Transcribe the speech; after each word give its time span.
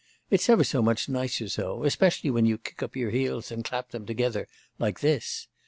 'It's 0.31 0.49
ever 0.49 0.63
so 0.63 0.81
much 0.81 1.07
nicer 1.07 1.47
so; 1.47 1.83
especially 1.83 2.31
when 2.31 2.43
you 2.43 2.57
kick 2.57 2.81
up 2.81 2.95
your 2.95 3.11
heels 3.11 3.51
and 3.51 3.63
clap 3.63 3.91
them 3.91 4.03
together 4.07 4.47
like 4.79 5.01
this. 5.01 5.47